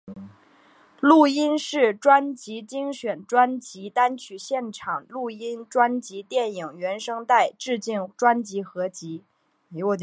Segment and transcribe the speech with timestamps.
[0.99, 9.23] 录音室专辑精选专辑单曲现场录音专辑电影原声带致敬专辑合辑